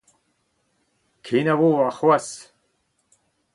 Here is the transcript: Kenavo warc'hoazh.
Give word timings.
Kenavo 1.25 1.67
warc'hoazh. 1.75 2.35